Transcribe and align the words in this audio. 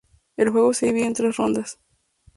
El 0.35 0.49
juego 0.49 0.73
se 0.73 0.87
divide 0.87 1.05
en 1.05 1.13
tres 1.13 1.37
rondas. 1.37 1.77